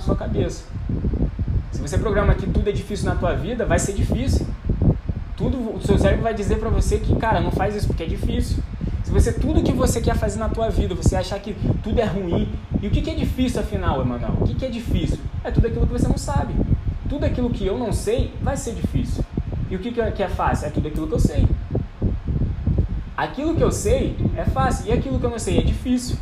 [0.00, 0.64] sua cabeça.
[1.70, 4.46] Se você programa que tudo é difícil na tua vida, vai ser difícil.
[5.36, 8.06] Tudo, o seu cérebro vai dizer para você que, cara, não faz isso porque é
[8.06, 8.62] difícil.
[9.02, 12.04] Se você tudo que você quer fazer na tua vida, você achar que tudo é
[12.04, 12.48] ruim,
[12.80, 14.32] e o que, que é difícil afinal, Emanuel?
[14.40, 15.18] O que, que é difícil?
[15.44, 16.54] É tudo aquilo que você não sabe.
[17.08, 19.24] Tudo aquilo que eu não sei vai ser difícil.
[19.70, 20.66] E o que, que é, que é fácil?
[20.66, 21.48] É tudo aquilo que eu sei.
[23.16, 26.16] Aquilo que eu sei é fácil e aquilo que eu não sei é difícil.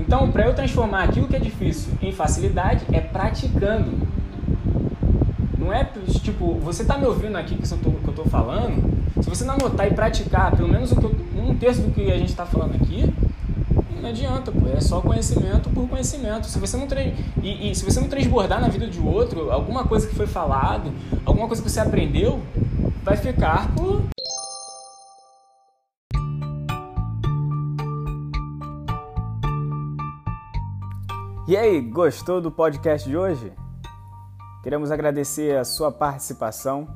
[0.00, 4.08] Então, para eu transformar aquilo que é difícil em facilidade, é praticando.
[5.58, 5.84] Não é
[6.22, 8.82] tipo, você está me ouvindo aqui que eu estou falando,
[9.20, 12.46] se você não anotar e praticar pelo menos um terço do que a gente está
[12.46, 13.12] falando aqui,
[14.00, 16.46] não adianta, pô, é só conhecimento por conhecimento.
[16.46, 16.88] Se você não
[17.42, 20.90] e, e, se você não transbordar na vida de outro, alguma coisa que foi falado,
[21.26, 22.40] alguma coisa que você aprendeu,
[23.04, 24.02] vai ficar por
[31.50, 33.52] E aí, gostou do podcast de hoje?
[34.62, 36.86] Queremos agradecer a sua participação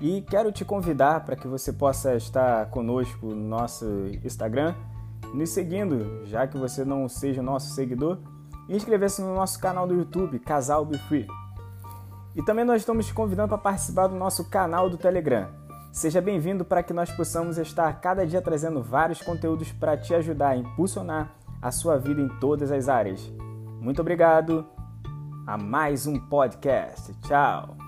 [0.00, 3.84] e quero te convidar para que você possa estar conosco no nosso
[4.24, 4.74] Instagram,
[5.34, 8.16] nos seguindo, já que você não seja nosso seguidor,
[8.66, 11.26] e inscrever-se no nosso canal do YouTube, Casal Be Free.
[12.34, 15.48] E também nós estamos te convidando para participar do nosso canal do Telegram.
[15.92, 20.48] Seja bem-vindo para que nós possamos estar cada dia trazendo vários conteúdos para te ajudar
[20.48, 23.30] a impulsionar a sua vida em todas as áreas.
[23.80, 24.66] Muito obrigado
[25.46, 27.14] a mais um podcast.
[27.22, 27.87] Tchau!